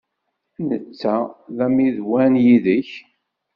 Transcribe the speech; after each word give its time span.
Netta 0.67 1.15
d 1.55 1.57
ammidwan 1.65 2.33
yid-k? 2.43 2.89